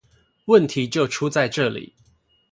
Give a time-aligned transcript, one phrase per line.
[0.45, 1.93] 問題就出在這裡